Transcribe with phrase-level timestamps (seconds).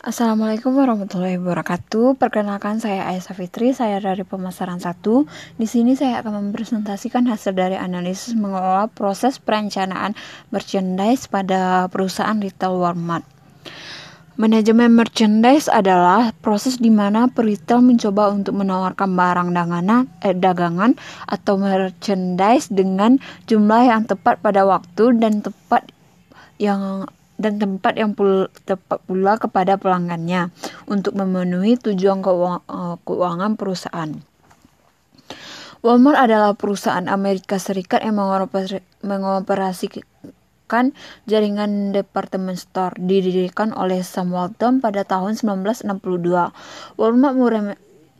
[0.00, 2.16] Assalamualaikum warahmatullahi wabarakatuh.
[2.16, 4.96] Perkenalkan saya Aisyah Fitri, saya dari pemasaran 1.
[5.60, 10.16] Di sini saya akan mempresentasikan hasil dari analisis mengelola proses perencanaan
[10.48, 13.28] merchandise pada perusahaan retail Walmart.
[14.40, 20.96] Manajemen merchandise adalah proses di mana peritel mencoba untuk menawarkan barang dagangan, eh, dagangan
[21.28, 25.92] atau merchandise dengan jumlah yang tepat pada waktu dan tepat
[26.56, 27.04] yang
[27.40, 30.52] dan tempat yang pul tepat pula kepada pelanggannya
[30.84, 34.12] untuk memenuhi tujuan eh, keuangan perusahaan.
[35.80, 38.20] Walmart adalah perusahaan Amerika Serikat yang
[39.00, 40.92] mengoperasikan
[41.24, 45.88] jaringan department store didirikan oleh Sam Walton pada tahun 1962.
[47.00, 47.34] Walmart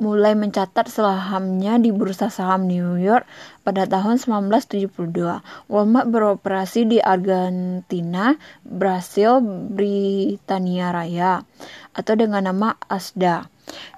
[0.00, 3.28] mulai mencatat sahamnya di bursa saham New York
[3.62, 5.44] pada tahun 1972.
[5.68, 11.44] Walmart beroperasi di Argentina, Brasil, Britania Raya,
[11.92, 13.46] atau dengan nama ASDA,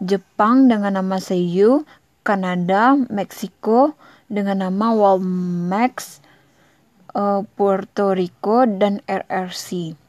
[0.02, 1.86] Jepang dengan nama Seiyu,
[2.26, 3.94] Kanada, Meksiko
[4.26, 6.18] dengan nama Walmex,
[7.14, 10.01] eh, Puerto Rico, dan RRC.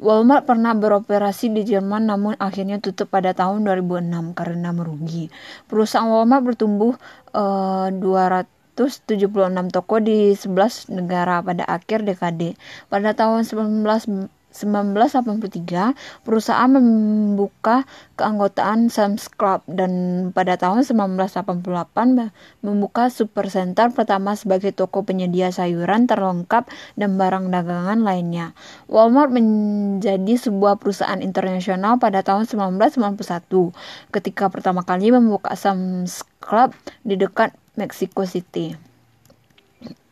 [0.00, 5.28] Walmart pernah beroperasi di Jerman namun akhirnya tutup pada tahun 2006 karena merugi.
[5.68, 6.96] Perusahaan Walmart bertumbuh
[7.36, 9.20] uh, 276
[9.68, 12.56] toko di 11 negara pada akhir dekade.
[12.88, 17.86] Pada tahun 19 1983, perusahaan membuka
[18.18, 19.90] keanggotaan Sam's Club dan
[20.34, 22.34] pada tahun 1988
[22.66, 26.66] membuka Supercenter pertama sebagai toko penyedia sayuran terlengkap
[26.98, 28.52] dan barang dagangan lainnya.
[28.90, 33.70] Walmart menjadi sebuah perusahaan internasional pada tahun 1991
[34.10, 36.74] ketika pertama kali membuka Sam's Club
[37.06, 38.74] di dekat Mexico City.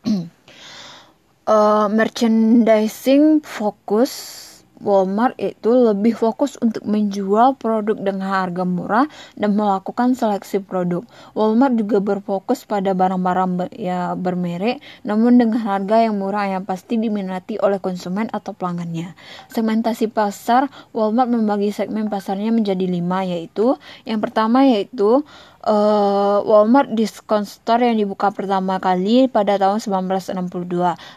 [1.49, 4.45] uh, merchandising fokus
[4.79, 11.03] Walmart itu lebih fokus untuk menjual produk dengan harga murah dan melakukan seleksi produk.
[11.35, 17.59] Walmart juga berfokus pada barang-barang ya bermerek namun dengan harga yang murah yang pasti diminati
[17.59, 19.19] oleh konsumen atau pelanggannya.
[19.51, 23.75] Segmentasi pasar Walmart membagi segmen pasarnya menjadi lima yaitu
[24.07, 25.27] yang pertama yaitu
[25.69, 30.33] uh, Walmart Discount Store yang dibuka pertama kali pada tahun 1962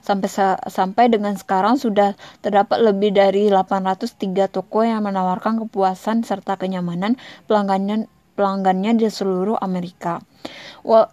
[0.05, 0.29] sampai
[0.69, 2.13] sampai dengan sekarang sudah
[2.45, 7.17] terdapat lebih dari 803 toko yang menawarkan kepuasan serta kenyamanan
[7.49, 10.25] pelanggannya pelanggannya di seluruh Amerika.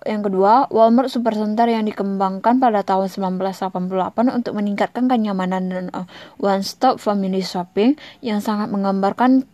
[0.08, 3.86] Yang kedua, Walmart Supercenter yang dikembangkan pada tahun 1988
[4.32, 6.08] untuk meningkatkan kenyamanan dan uh,
[6.40, 9.46] one-stop family shopping yang sangat menggambarkan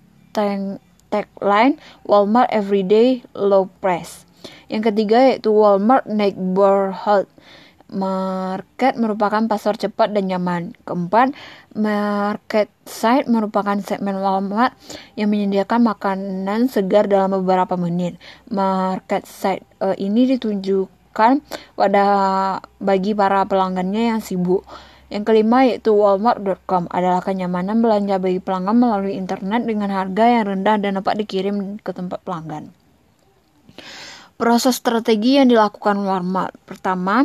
[1.14, 4.26] tagline Walmart Everyday Low Price.
[4.70, 7.30] Yang ketiga yaitu Walmart Neighborhood
[7.86, 10.74] Market merupakan pasar cepat dan nyaman.
[10.90, 11.38] Keempat,
[11.78, 14.74] market site merupakan segmen Walmart
[15.14, 18.18] yang menyediakan makanan segar dalam beberapa menit.
[18.50, 21.46] Market site uh, ini ditunjukkan
[21.78, 22.06] pada
[22.82, 24.66] bagi para pelanggannya yang sibuk.
[25.14, 30.76] Yang kelima yaitu Walmart.com adalah kenyamanan belanja bagi pelanggan melalui internet dengan harga yang rendah
[30.82, 32.74] dan dapat dikirim ke tempat pelanggan.
[34.36, 37.24] Proses strategi yang dilakukan Walmart pertama,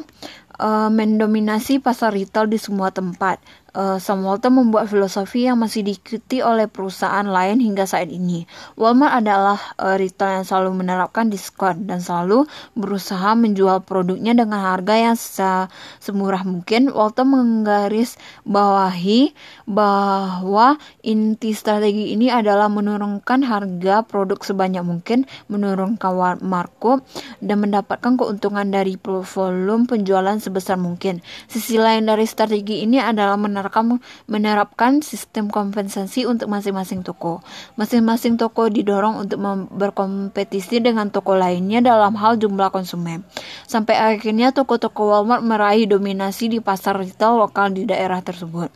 [0.60, 3.41] uh, mendominasi pasar retail di semua tempat
[3.75, 8.47] uh, Sam Walton membuat filosofi yang masih diikuti oleh perusahaan lain hingga saat ini.
[8.75, 14.94] Walmart adalah uh, retail yang selalu menerapkan diskon dan selalu berusaha menjual produknya dengan harga
[14.97, 15.71] yang se
[16.03, 16.91] semurah mungkin.
[16.91, 19.32] Walton menggaris bawahi
[19.66, 27.04] bahwa inti strategi ini adalah menurunkan harga produk sebanyak mungkin, menurunkan markup,
[27.38, 31.22] dan mendapatkan keuntungan dari volume penjualan sebesar mungkin.
[31.47, 37.41] Sisi lain dari strategi ini adalah menerapkan menerapkan, sistem kompensasi untuk masing-masing toko.
[37.78, 39.39] Masing-masing toko didorong untuk
[39.71, 43.22] berkompetisi dengan toko lainnya dalam hal jumlah konsumen.
[43.71, 48.75] Sampai akhirnya toko-toko Walmart meraih dominasi di pasar retail lokal di daerah tersebut.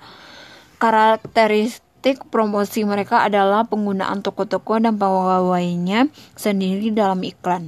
[0.78, 7.66] Karakteristik promosi mereka adalah penggunaan toko-toko dan pegawainya sendiri dalam iklan.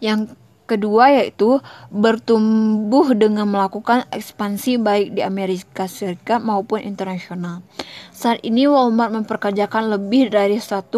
[0.00, 0.39] Yang
[0.70, 1.58] Kedua yaitu
[1.90, 7.66] bertumbuh dengan melakukan ekspansi baik di Amerika Serikat maupun internasional.
[8.14, 10.94] Saat ini Walmart memperkerjakan lebih dari 1,3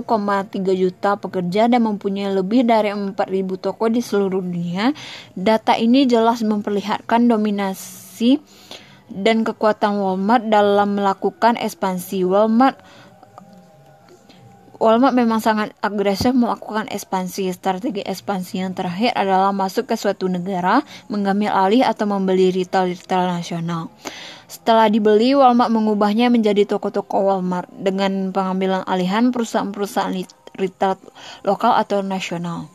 [0.76, 3.16] juta pekerja dan mempunyai lebih dari 4.000
[3.56, 4.92] toko di seluruh dunia.
[5.32, 8.44] Data ini jelas memperlihatkan dominasi
[9.08, 12.28] dan kekuatan Walmart dalam melakukan ekspansi.
[12.28, 12.76] Walmart
[14.82, 17.54] Walmart memang sangat agresif melakukan ekspansi.
[17.54, 23.94] Strategi ekspansi yang terakhir adalah masuk ke suatu negara, mengambil alih atau membeli retail-retail nasional.
[24.50, 30.18] Setelah dibeli, Walmart mengubahnya menjadi toko-toko Walmart dengan pengambilan alihan perusahaan-perusahaan
[30.58, 30.98] retail
[31.46, 32.66] lokal atau nasional.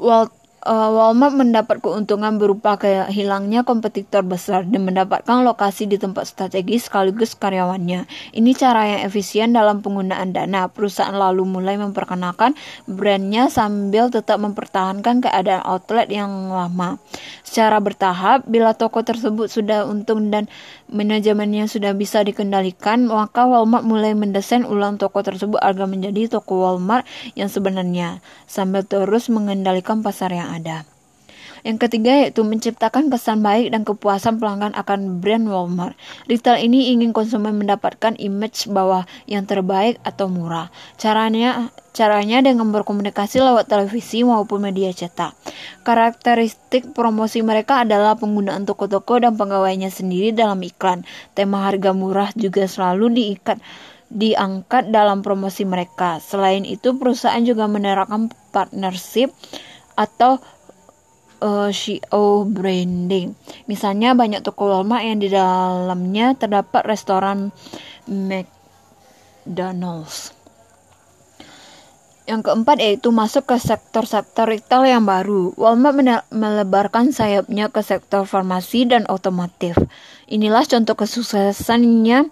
[0.00, 0.32] Walt
[0.66, 7.38] uh, Walmart mendapat keuntungan berupa kehilangnya kompetitor besar dan mendapatkan lokasi di tempat strategis sekaligus
[7.38, 8.10] karyawannya.
[8.34, 10.66] Ini cara yang efisien dalam penggunaan dana.
[10.66, 12.58] Perusahaan lalu mulai memperkenalkan
[12.90, 16.98] brandnya sambil tetap mempertahankan keadaan outlet yang lama.
[17.46, 20.50] Secara bertahap, bila toko tersebut sudah untung dan
[20.90, 27.06] manajemennya sudah bisa dikendalikan, maka Walmart mulai mendesain ulang toko tersebut agar menjadi toko Walmart
[27.38, 28.18] yang sebenarnya,
[28.50, 30.55] sambil terus mengendalikan pasar yang ada.
[31.66, 35.98] Yang ketiga yaitu menciptakan kesan baik dan kepuasan pelanggan akan brand Walmart.
[36.30, 40.70] Retail ini ingin konsumen mendapatkan image bahwa yang terbaik atau murah.
[40.94, 45.34] Caranya caranya dengan berkomunikasi lewat televisi maupun media cetak.
[45.82, 51.02] Karakteristik promosi mereka adalah penggunaan toko-toko dan pegawainya sendiri dalam iklan.
[51.34, 53.58] Tema harga murah juga selalu diikat
[54.06, 56.22] diangkat dalam promosi mereka.
[56.22, 59.34] Selain itu, perusahaan juga menerapkan partnership
[59.96, 60.38] atau
[61.40, 63.34] uh, CEO branding.
[63.68, 67.50] Misalnya banyak toko Walmart yang di dalamnya terdapat restoran
[68.06, 68.54] McDonald's.
[72.26, 75.54] Yang keempat yaitu masuk ke sektor-sektor retail yang baru.
[75.54, 79.78] Walmart melebarkan sayapnya ke sektor farmasi dan otomotif.
[80.26, 82.26] Inilah contoh kesuksesannya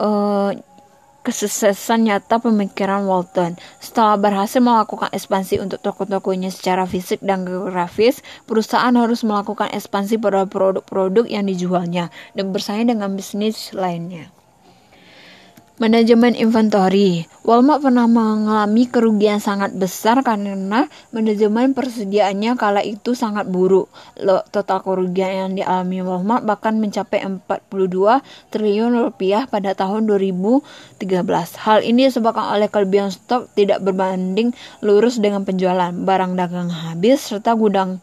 [0.00, 0.50] uh,
[1.28, 3.60] kesuksesan nyata pemikiran Walton.
[3.84, 10.48] Setelah berhasil melakukan ekspansi untuk toko-tokonya secara fisik dan geografis, perusahaan harus melakukan ekspansi pada
[10.48, 14.32] produk-produk yang dijualnya dan bersaing dengan bisnis lainnya.
[15.78, 17.30] Manajemen inventory.
[17.46, 23.86] Walmart pernah mengalami kerugian sangat besar karena manajemen persediaannya kala itu sangat buruk.
[24.50, 27.70] Total kerugian yang dialami Walmart bahkan mencapai 42
[28.50, 30.98] triliun rupiah pada tahun 2013.
[31.62, 34.50] Hal ini disebabkan oleh kelebihan stok tidak berbanding
[34.82, 38.02] lurus dengan penjualan, barang dagang habis serta gudang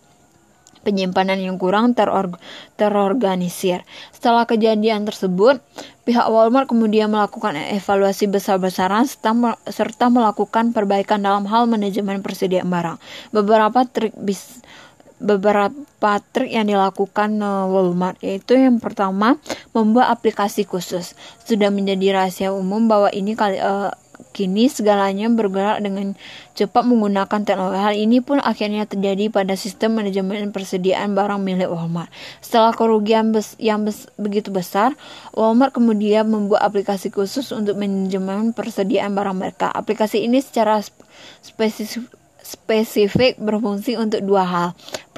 [0.86, 2.38] penyimpanan yang kurang terorg
[2.78, 3.82] terorganisir.
[4.14, 5.58] Setelah kejadian tersebut,
[6.06, 13.02] pihak Walmart kemudian melakukan evaluasi besar-besaran serta, serta melakukan perbaikan dalam hal manajemen persediaan barang.
[13.34, 14.62] Beberapa trik bis
[15.16, 19.40] beberapa trik yang dilakukan uh, Walmart yaitu yang pertama
[19.72, 21.16] membuat aplikasi khusus
[21.48, 23.96] sudah menjadi rahasia umum bahwa ini kali uh,
[24.36, 26.20] Kini segalanya bergerak dengan
[26.60, 27.80] cepat menggunakan teknologi.
[27.80, 32.12] Hal ini pun akhirnya terjadi pada sistem manajemen persediaan barang milik Walmart.
[32.44, 34.92] Setelah kerugian bes yang bes begitu besar,
[35.32, 39.72] Walmart kemudian membuat aplikasi khusus untuk manajemen persediaan barang mereka.
[39.72, 40.84] Aplikasi ini secara
[41.40, 42.12] spesifik
[42.46, 44.68] spesifik berfungsi untuk dua hal.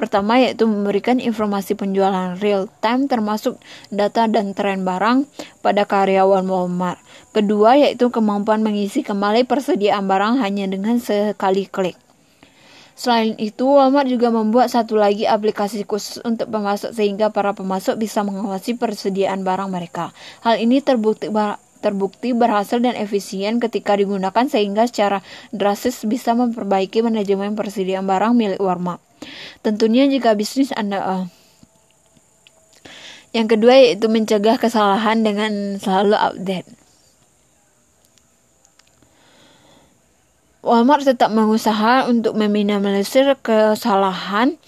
[0.00, 3.60] Pertama yaitu memberikan informasi penjualan real time termasuk
[3.92, 5.28] data dan tren barang
[5.60, 6.96] pada karyawan Walmart.
[7.36, 12.00] Kedua yaitu kemampuan mengisi kembali persediaan barang hanya dengan sekali klik.
[12.98, 18.26] Selain itu, Walmart juga membuat satu lagi aplikasi khusus untuk pemasok sehingga para pemasok bisa
[18.26, 20.10] mengawasi persediaan barang mereka.
[20.42, 21.30] Hal ini terbukti
[21.78, 25.22] terbukti berhasil dan efisien ketika digunakan sehingga secara
[25.54, 29.02] drastis bisa memperbaiki manajemen persediaan barang milik Walmart.
[29.62, 31.24] Tentunya jika bisnis Anda uh,
[33.36, 36.68] yang kedua yaitu mencegah kesalahan dengan selalu update.
[40.58, 44.58] Walmart tetap mengusaha untuk meminimalisir kesalahan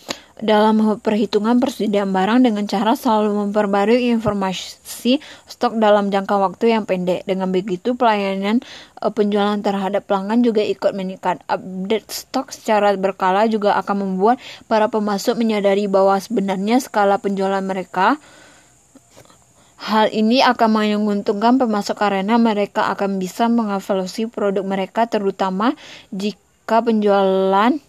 [0.40, 7.28] dalam perhitungan persediaan barang dengan cara selalu memperbarui informasi stok dalam jangka waktu yang pendek.
[7.28, 8.64] Dengan begitu, pelayanan
[9.00, 11.44] uh, penjualan terhadap pelanggan juga ikut meningkat.
[11.46, 18.16] Update stok secara berkala juga akan membuat para pemasok menyadari bahwa sebenarnya skala penjualan mereka
[19.80, 25.72] Hal ini akan menguntungkan pemasok karena mereka akan bisa mengevaluasi produk mereka terutama
[26.12, 27.80] jika penjualan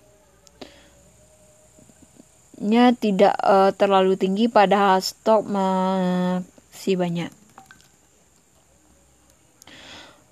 [2.62, 7.34] nya tidak uh, terlalu tinggi pada stok masih banyak.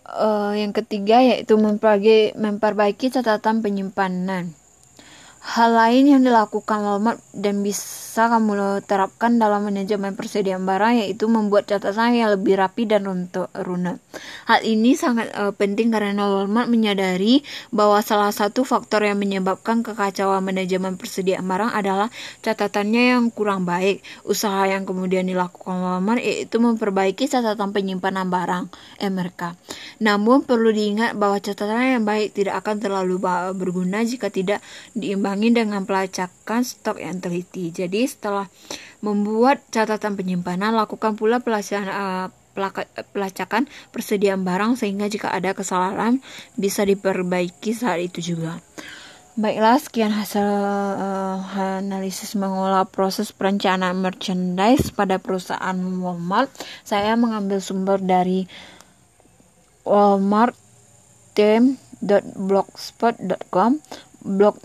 [0.09, 4.53] Uh, yang ketiga yaitu memperbaiki, catatan penyimpanan.
[5.39, 11.32] Hal lain yang dilakukan Walmart dan bisa bisa kamu terapkan dalam manajemen persediaan barang yaitu
[11.32, 13.96] membuat catatan yang lebih rapi dan runut.
[14.44, 20.44] Hal ini sangat uh, penting karena Walmart menyadari bahwa salah satu faktor yang menyebabkan kekacauan
[20.44, 22.12] manajemen persediaan barang adalah
[22.44, 24.04] catatannya yang kurang baik.
[24.28, 28.68] Usaha yang kemudian dilakukan Walmart yaitu memperbaiki catatan penyimpanan barang
[29.00, 29.56] MRK.
[30.04, 33.16] Namun perlu diingat bahwa catatan yang baik tidak akan terlalu
[33.56, 34.60] berguna jika tidak
[34.92, 37.72] diimbangi dengan pelacakan stok yang teliti.
[37.72, 38.50] Jadi setelah
[39.06, 42.28] membuat catatan penyimpanan, lakukan pula pelaksanaan uh,
[43.13, 46.20] pelacakan persediaan barang sehingga jika ada kesalahan
[46.60, 48.60] bisa diperbaiki saat itu juga.
[49.39, 51.39] Baiklah, sekian hasil uh,
[51.80, 56.51] analisis mengolah proses perencanaan merchandise pada perusahaan Walmart.
[56.84, 58.51] Saya mengambil sumber dari
[59.88, 60.60] Walmart
[61.39, 63.80] tem.blogspot.com
[64.20, 64.60] blog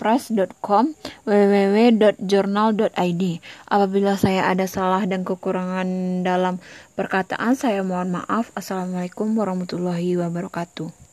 [0.00, 0.84] norohikmat.wordpress.com
[1.28, 3.22] www.journal.id
[3.68, 6.56] Apabila saya ada salah dan kekurangan dalam
[6.96, 8.50] perkataan, saya mohon maaf.
[8.56, 11.00] Assalamualaikum warahmatullahi wabarakatuh.